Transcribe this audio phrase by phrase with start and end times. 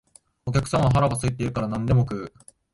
[0.47, 2.33] お客さんは腹が空いているから何でも食う